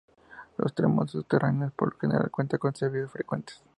[0.57, 3.61] Los tramos subterráneos por lo general cuentan con servicios frecuentes.